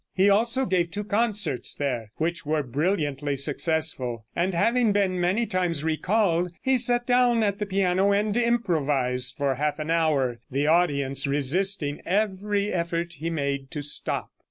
[0.15, 5.83] He also gave two concerts there, which were brilliantly successful, and having been many times
[5.83, 11.27] recalled he sat down at the piano and improvised for half an hour, the audience
[11.27, 14.31] resisting every effort he made to stop.